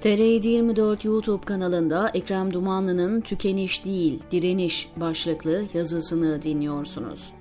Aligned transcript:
TR24 0.00 1.06
YouTube 1.06 1.44
kanalında 1.44 2.10
Ekrem 2.14 2.52
Dumanlı'nın 2.52 3.20
Tükeniş 3.20 3.84
değil, 3.84 4.22
Direniş 4.30 4.88
başlıklı 4.96 5.64
yazısını 5.74 6.42
dinliyorsunuz. 6.42 7.32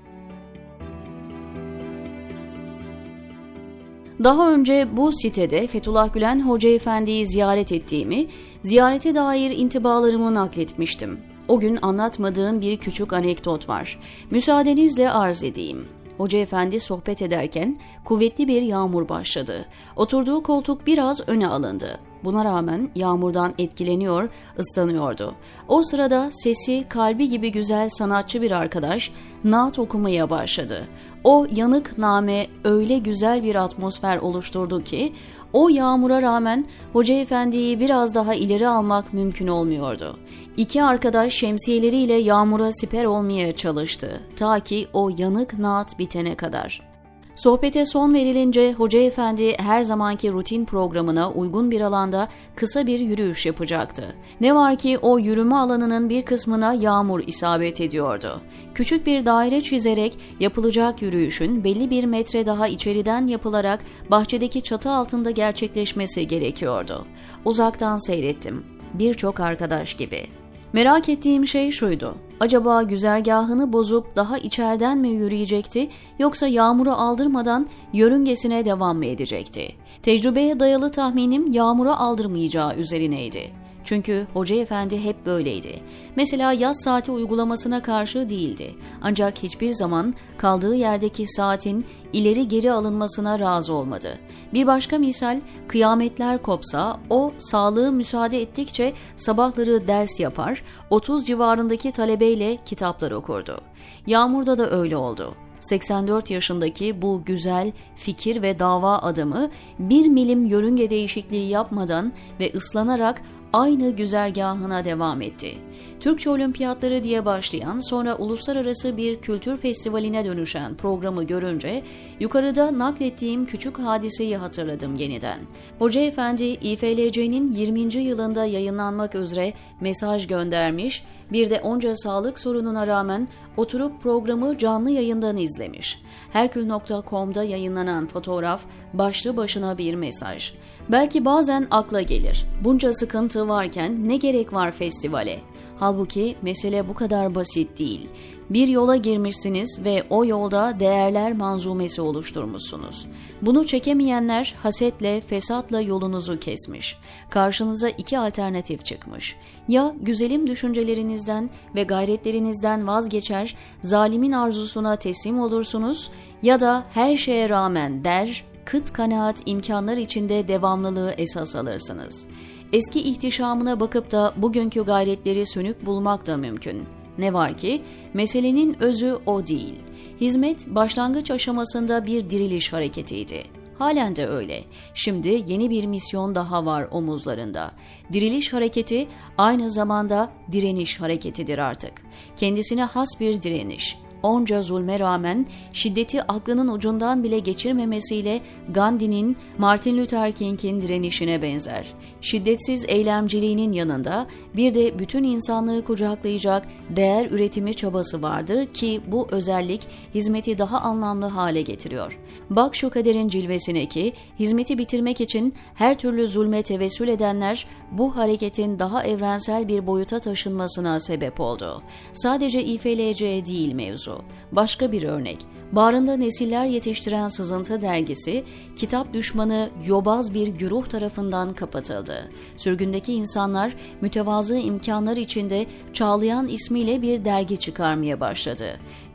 Daha 4.23 4.53
önce 4.53 4.87
bu 4.91 5.11
sitede 5.13 5.67
Fethullah 5.67 6.13
Gülen 6.13 6.47
Hoca 6.47 6.69
Efendi'yi 6.69 7.25
ziyaret 7.25 7.71
ettiğimi, 7.71 8.27
ziyarete 8.63 9.15
dair 9.15 9.57
intibalarımı 9.57 10.33
nakletmiştim. 10.33 11.19
O 11.47 11.59
gün 11.59 11.79
anlatmadığım 11.81 12.61
bir 12.61 12.77
küçük 12.77 13.13
anekdot 13.13 13.69
var. 13.69 13.99
Müsaadenizle 14.31 15.11
arz 15.11 15.43
edeyim. 15.43 15.85
Hoca 16.17 16.39
efendi 16.39 16.79
sohbet 16.79 17.21
ederken 17.21 17.77
kuvvetli 18.05 18.47
bir 18.47 18.61
yağmur 18.61 19.09
başladı. 19.09 19.65
Oturduğu 19.95 20.43
koltuk 20.43 20.87
biraz 20.87 21.29
öne 21.29 21.47
alındı. 21.47 21.99
Buna 22.25 22.45
rağmen 22.45 22.89
yağmurdan 22.95 23.53
etkileniyor, 23.57 24.29
ıslanıyordu. 24.59 25.35
O 25.67 25.83
sırada 25.83 26.29
sesi 26.31 26.85
kalbi 26.89 27.29
gibi 27.29 27.51
güzel 27.51 27.89
sanatçı 27.89 28.41
bir 28.41 28.51
arkadaş 28.51 29.11
naat 29.43 29.79
okumaya 29.79 30.29
başladı. 30.29 30.87
O 31.23 31.47
yanık 31.55 31.97
name 31.97 32.47
öyle 32.63 32.97
güzel 32.97 33.43
bir 33.43 33.55
atmosfer 33.55 34.17
oluşturdu 34.17 34.83
ki 34.83 35.13
o 35.53 35.69
yağmura 35.69 36.21
rağmen 36.21 36.65
Hoca 36.93 37.13
Efendi'yi 37.13 37.79
biraz 37.79 38.15
daha 38.15 38.33
ileri 38.33 38.67
almak 38.67 39.13
mümkün 39.13 39.47
olmuyordu. 39.47 40.19
İki 40.57 40.83
arkadaş 40.83 41.33
şemsiyeleriyle 41.33 42.13
yağmura 42.13 42.71
siper 42.71 43.05
olmaya 43.05 43.55
çalıştı 43.55 44.21
ta 44.35 44.59
ki 44.59 44.87
o 44.93 45.09
yanık 45.17 45.59
naat 45.59 45.99
bitene 45.99 46.35
kadar. 46.35 46.94
Sohbete 47.35 47.85
son 47.85 48.13
verilince 48.13 48.73
Hoca 48.73 48.99
Efendi 48.99 49.57
her 49.57 49.83
zamanki 49.83 50.31
rutin 50.31 50.65
programına 50.65 51.31
uygun 51.31 51.71
bir 51.71 51.81
alanda 51.81 52.27
kısa 52.55 52.87
bir 52.87 52.99
yürüyüş 52.99 53.45
yapacaktı. 53.45 54.15
Ne 54.41 54.55
var 54.55 54.75
ki 54.75 54.97
o 54.97 55.19
yürüme 55.19 55.55
alanının 55.55 56.09
bir 56.09 56.25
kısmına 56.25 56.73
yağmur 56.73 57.23
isabet 57.27 57.81
ediyordu. 57.81 58.41
Küçük 58.75 59.05
bir 59.05 59.25
daire 59.25 59.61
çizerek 59.61 60.17
yapılacak 60.39 61.01
yürüyüşün 61.01 61.63
belli 61.63 61.89
bir 61.89 62.03
metre 62.03 62.45
daha 62.45 62.67
içeriden 62.67 63.27
yapılarak 63.27 63.79
bahçedeki 64.11 64.61
çatı 64.61 64.89
altında 64.89 65.31
gerçekleşmesi 65.31 66.27
gerekiyordu. 66.27 67.05
Uzaktan 67.45 67.97
seyrettim. 67.97 68.65
Birçok 68.93 69.39
arkadaş 69.39 69.93
gibi. 69.93 70.44
Merak 70.73 71.09
ettiğim 71.09 71.47
şey 71.47 71.71
şuydu. 71.71 72.15
Acaba 72.39 72.83
güzergahını 72.83 73.73
bozup 73.73 74.15
daha 74.15 74.37
içeriden 74.37 74.97
mi 74.97 75.09
yürüyecekti 75.09 75.89
yoksa 76.19 76.47
yağmuru 76.47 76.91
aldırmadan 76.91 77.67
yörüngesine 77.93 78.65
devam 78.65 78.97
mı 78.97 79.05
edecekti? 79.05 79.67
Tecrübeye 80.01 80.59
dayalı 80.59 80.91
tahminim 80.91 81.51
yağmuru 81.51 81.91
aldırmayacağı 81.91 82.75
üzerineydi. 82.75 83.64
Çünkü 83.85 84.27
Hoca 84.33 84.55
Efendi 84.55 85.03
hep 85.03 85.25
böyleydi. 85.25 85.79
Mesela 86.15 86.53
yaz 86.53 86.77
saati 86.83 87.11
uygulamasına 87.11 87.81
karşı 87.81 88.29
değildi. 88.29 88.75
Ancak 89.01 89.43
hiçbir 89.43 89.73
zaman 89.73 90.13
kaldığı 90.37 90.75
yerdeki 90.75 91.27
saatin 91.27 91.85
ileri 92.13 92.47
geri 92.47 92.71
alınmasına 92.71 93.39
razı 93.39 93.73
olmadı. 93.73 94.19
Bir 94.53 94.67
başka 94.67 94.97
misal 94.97 95.41
kıyametler 95.67 96.41
kopsa 96.41 96.99
o 97.09 97.33
sağlığı 97.37 97.91
müsaade 97.91 98.41
ettikçe 98.41 98.93
sabahları 99.17 99.87
ders 99.87 100.19
yapar, 100.19 100.63
30 100.89 101.27
civarındaki 101.27 101.91
talebeyle 101.91 102.57
kitaplar 102.65 103.11
okurdu. 103.11 103.61
Yağmurda 104.07 104.57
da 104.57 104.71
öyle 104.71 104.97
oldu. 104.97 105.35
84 105.65 106.29
yaşındaki 106.29 107.01
bu 107.01 107.21
güzel 107.25 107.71
fikir 107.95 108.41
ve 108.41 108.59
dava 108.59 108.97
adamı 108.97 109.49
bir 109.79 110.07
milim 110.07 110.45
yörünge 110.45 110.89
değişikliği 110.89 111.49
yapmadan 111.49 112.13
ve 112.39 112.51
ıslanarak 112.55 113.21
aynı 113.55 113.89
güzergahına 113.95 114.85
devam 114.85 115.21
etti. 115.21 115.57
Türkçe 115.99 116.29
Olimpiyatları 116.29 117.03
diye 117.03 117.25
başlayan 117.25 117.79
sonra 117.79 118.15
uluslararası 118.15 118.97
bir 118.97 119.21
kültür 119.21 119.57
festivaline 119.57 120.25
dönüşen 120.25 120.75
programı 120.75 121.23
görünce 121.23 121.83
yukarıda 122.19 122.79
naklettiğim 122.79 123.45
küçük 123.45 123.79
hadiseyi 123.79 124.37
hatırladım 124.37 124.95
yeniden. 124.95 125.39
Hoca 125.79 126.01
Efendi 126.01 126.43
İFLC'nin 126.43 127.51
20. 127.51 127.93
yılında 127.93 128.45
yayınlanmak 128.45 129.15
üzere 129.15 129.53
mesaj 129.81 130.27
göndermiş, 130.27 131.03
bir 131.31 131.49
de 131.49 131.61
onca 131.61 131.95
sağlık 131.95 132.39
sorununa 132.39 132.87
rağmen 132.87 133.27
oturup 133.57 134.01
programı 134.01 134.57
canlı 134.57 134.89
yayından 134.89 135.37
izlemiş. 135.37 136.01
Herkül.com'da 136.33 137.43
yayınlanan 137.43 138.07
fotoğraf 138.07 138.61
başlı 138.93 139.37
başına 139.37 139.77
bir 139.77 139.95
mesaj. 139.95 140.53
Belki 140.89 141.25
bazen 141.25 141.67
akla 141.71 142.01
gelir. 142.01 142.45
Bunca 142.63 142.93
sıkıntı 142.93 143.47
varken 143.47 144.09
ne 144.09 144.17
gerek 144.17 144.53
var 144.53 144.71
festivale? 144.71 145.39
Halbuki 145.79 146.35
mesele 146.41 146.87
bu 146.87 146.93
kadar 146.93 147.35
basit 147.35 147.79
değil. 147.79 148.09
Bir 148.49 148.67
yola 148.67 148.95
girmişsiniz 148.95 149.79
ve 149.85 150.03
o 150.09 150.25
yolda 150.25 150.79
değerler 150.79 151.33
manzumesi 151.33 152.01
oluşturmuşsunuz. 152.01 153.07
Bunu 153.41 153.67
çekemeyenler 153.67 154.55
hasetle, 154.63 155.21
fesatla 155.21 155.81
yolunuzu 155.81 156.39
kesmiş. 156.39 156.97
Karşınıza 157.29 157.89
iki 157.89 158.19
alternatif 158.19 158.85
çıkmış. 158.85 159.35
Ya 159.67 159.95
güzelim 160.01 160.47
düşüncelerinizden 160.47 161.49
ve 161.75 161.83
gayretlerinizden 161.83 162.87
vazgeçer, 162.87 163.55
zalimin 163.81 164.31
arzusuna 164.31 164.95
teslim 164.95 165.39
olursunuz 165.39 166.11
ya 166.43 166.59
da 166.59 166.85
her 166.93 167.17
şeye 167.17 167.49
rağmen 167.49 168.03
der, 168.03 168.45
kıt 168.65 168.93
kanaat 168.93 169.41
imkanlar 169.45 169.97
içinde 169.97 170.47
devamlılığı 170.47 171.13
esas 171.17 171.55
alırsınız. 171.55 172.27
Eski 172.73 172.99
ihtişamına 172.99 173.79
bakıp 173.79 174.11
da 174.11 174.33
bugünkü 174.37 174.85
gayretleri 174.85 175.47
sönük 175.47 175.85
bulmak 175.85 176.27
da 176.27 176.37
mümkün. 176.37 176.83
Ne 177.17 177.33
var 177.33 177.57
ki 177.57 177.81
meselenin 178.13 178.83
özü 178.83 179.17
o 179.25 179.47
değil. 179.47 179.75
Hizmet 180.21 180.67
başlangıç 180.67 181.31
aşamasında 181.31 182.05
bir 182.05 182.29
diriliş 182.29 182.73
hareketiydi. 182.73 183.43
Halen 183.79 184.15
de 184.15 184.27
öyle. 184.27 184.63
Şimdi 184.93 185.43
yeni 185.47 185.69
bir 185.69 185.85
misyon 185.85 186.35
daha 186.35 186.65
var 186.65 186.87
omuzlarında. 186.91 187.71
Diriliş 188.13 188.53
hareketi 188.53 189.07
aynı 189.37 189.71
zamanda 189.71 190.31
direniş 190.51 191.01
hareketidir 191.01 191.57
artık. 191.57 191.93
Kendisine 192.37 192.83
has 192.83 193.09
bir 193.19 193.41
direniş 193.41 193.97
onca 194.25 194.61
zulme 194.61 194.99
rağmen 194.99 195.45
şiddeti 195.73 196.23
aklının 196.23 196.67
ucundan 196.67 197.23
bile 197.23 197.39
geçirmemesiyle 197.39 198.41
Gandhi'nin 198.69 199.37
Martin 199.57 199.97
Luther 199.97 200.31
King'in 200.31 200.81
direnişine 200.81 201.41
benzer. 201.41 201.93
Şiddetsiz 202.21 202.85
eylemciliğinin 202.87 203.71
yanında 203.71 204.27
bir 204.55 204.75
de 204.75 204.99
bütün 204.99 205.23
insanlığı 205.23 205.83
kucaklayacak 205.83 206.67
değer 206.89 207.31
üretimi 207.31 207.73
çabası 207.73 208.21
vardır 208.21 208.65
ki 208.65 209.01
bu 209.07 209.27
özellik 209.31 209.87
hizmeti 210.15 210.57
daha 210.57 210.79
anlamlı 210.79 211.25
hale 211.25 211.61
getiriyor. 211.61 212.19
Bak 212.49 212.75
şu 212.75 212.89
kaderin 212.89 213.27
cilvesine 213.27 213.85
ki 213.87 214.13
hizmeti 214.39 214.77
bitirmek 214.77 215.21
için 215.21 215.53
her 215.75 215.97
türlü 215.97 216.27
zulme 216.27 216.61
tevessül 216.61 217.07
edenler 217.07 217.67
bu 217.91 218.15
hareketin 218.15 218.79
daha 218.79 219.03
evrensel 219.03 219.67
bir 219.67 219.87
boyuta 219.87 220.19
taşınmasına 220.19 220.99
sebep 220.99 221.39
oldu. 221.39 221.83
Sadece 222.13 222.63
İFLC 222.63 223.45
değil 223.45 223.73
mevzu. 223.73 224.14
Başka 224.51 224.91
bir 224.91 225.03
örnek. 225.03 225.45
Bağrında 225.75 226.17
nesiller 226.17 226.65
yetiştiren 226.65 227.27
Sızıntı 227.27 227.81
dergisi, 227.81 228.43
kitap 228.75 229.13
düşmanı 229.13 229.69
yobaz 229.85 230.33
bir 230.33 230.47
güruh 230.47 230.85
tarafından 230.85 231.53
kapatıldı. 231.53 232.31
Sürgündeki 232.57 233.13
insanlar 233.13 233.75
mütevazı 234.01 234.57
imkanlar 234.57 235.17
içinde 235.17 235.65
Çağlayan 235.93 236.47
ismiyle 236.47 237.01
bir 237.01 237.25
dergi 237.25 237.57
çıkarmaya 237.57 238.19
başladı. 238.19 238.65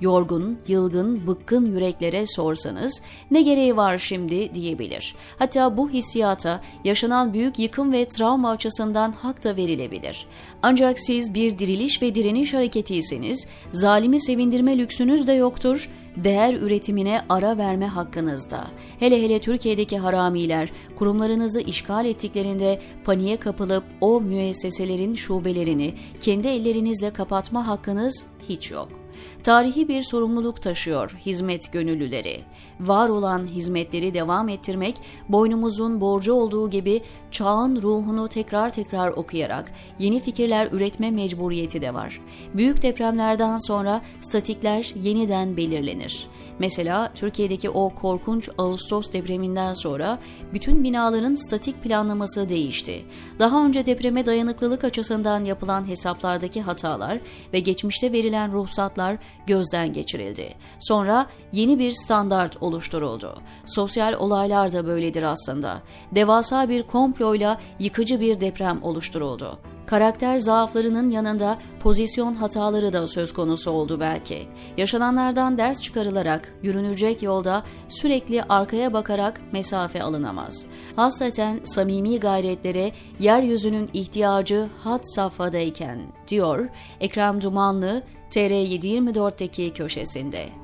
Yorgun, 0.01 0.59
yılgın, 0.69 1.27
bıkkın 1.27 1.67
yüreklere 1.67 2.25
sorsanız 2.27 3.03
ne 3.31 3.43
gereği 3.43 3.77
var 3.77 3.99
şimdi 3.99 4.55
diyebilir. 4.55 5.15
Hatta 5.39 5.77
bu 5.77 5.91
hissiyata 5.91 6.61
yaşanan 6.85 7.33
büyük 7.33 7.59
yıkım 7.59 7.93
ve 7.93 8.09
travma 8.09 8.51
açısından 8.51 9.13
hak 9.13 9.45
da 9.45 9.57
verilebilir. 9.57 10.27
Ancak 10.63 10.99
siz 10.99 11.35
bir 11.35 11.59
diriliş 11.59 12.03
ve 12.03 12.15
direniş 12.15 12.55
hareketiyseniz 12.55 13.47
zalimi 13.73 14.21
sevindirme 14.21 14.79
lüksünüz 14.79 15.27
de 15.27 15.33
yoktur 15.33 15.89
değer 16.17 16.55
üretimine 16.55 17.23
ara 17.29 17.59
verme 17.59 17.87
hakkınızda. 17.87 18.67
Hele 18.99 19.23
hele 19.23 19.41
Türkiye'deki 19.41 19.99
haramiler 19.99 20.73
kurumlarınızı 20.97 21.61
işgal 21.61 22.07
ettiklerinde 22.07 22.81
paniğe 23.05 23.37
kapılıp 23.37 23.85
o 24.01 24.21
müesseselerin 24.21 25.15
şubelerini 25.15 25.95
kendi 26.21 26.49
ellerinizle 26.49 27.11
kapatma 27.11 27.67
hakkınız 27.67 28.27
hiç 28.49 28.71
yok. 28.71 29.00
Tarihi 29.43 29.89
bir 29.89 30.03
sorumluluk 30.03 30.63
taşıyor 30.63 31.19
hizmet 31.27 31.73
gönüllüleri. 31.73 32.41
Var 32.81 33.09
olan 33.09 33.47
hizmetleri 33.47 34.15
devam 34.15 34.49
ettirmek, 34.49 34.97
boynumuzun 35.29 36.01
borcu 36.01 36.33
olduğu 36.33 36.71
gibi 36.71 37.03
çağın 37.31 37.83
ruhunu 37.83 38.29
tekrar 38.29 38.73
tekrar 38.73 39.09
okuyarak 39.09 39.73
yeni 39.99 40.21
fikirler 40.21 40.69
üretme 40.73 41.11
mecburiyeti 41.11 41.83
de 41.83 41.95
var. 41.95 42.21
Büyük 42.55 42.83
depremlerden 42.83 43.59
sonra 43.59 44.01
statikler 44.21 44.95
yeniden 45.03 45.57
belirlenir. 45.57 46.29
Mesela 46.59 47.13
Türkiye'deki 47.15 47.71
o 47.71 47.89
korkunç 47.95 48.49
Ağustos 48.59 49.13
depreminden 49.13 49.75
sonra 49.75 50.19
bütün 50.53 50.85
binaların 50.85 51.35
statik 51.35 51.83
planlaması 51.83 52.49
değişti. 52.49 53.05
Daha 53.39 53.67
önce 53.67 53.87
depreme 53.87 54.27
dayanıklılık 54.27 54.85
açısından 54.85 55.45
yapılan 55.45 55.89
hesaplardaki 55.89 56.63
hatalar 56.63 57.21
ve 57.53 57.61
geçmişte 57.61 58.13
verilen 58.13 58.53
ruhsatlar 58.53 59.10
gözden 59.47 59.93
geçirildi. 59.93 60.55
Sonra 60.81 61.27
yeni 61.53 61.79
bir 61.79 61.93
standart 61.93 62.63
oluşturuldu. 62.63 63.35
Sosyal 63.67 64.15
olaylar 64.15 64.73
da 64.73 64.87
böyledir 64.87 65.23
aslında. 65.23 65.83
Devasa 66.13 66.69
bir 66.69 66.83
komployla 66.83 67.61
yıkıcı 67.79 68.21
bir 68.21 68.41
deprem 68.41 68.83
oluşturuldu. 68.83 69.59
Karakter 69.91 70.39
zaaflarının 70.39 71.11
yanında 71.11 71.59
pozisyon 71.81 72.35
hataları 72.35 72.93
da 72.93 73.09
söz 73.09 73.33
konusu 73.33 73.71
oldu 73.71 74.01
belki. 74.01 74.49
Yaşananlardan 74.77 75.59
ders 75.59 75.83
çıkarılarak 75.83 76.55
yürünecek 76.63 77.23
yolda 77.23 77.63
sürekli 77.89 78.43
arkaya 78.43 78.93
bakarak 78.93 79.41
mesafe 79.53 80.03
alınamaz. 80.03 80.67
Hasreten 80.97 81.61
samimi 81.65 82.21
gayretlere 82.21 82.93
yeryüzünün 83.21 83.91
ihtiyacı 83.93 84.67
had 84.79 85.03
safhadayken 85.03 86.01
diyor 86.29 86.69
Ekrem 87.01 87.41
Dumanlı 87.41 88.03
TR724'teki 88.31 89.73
köşesinde. 89.73 90.60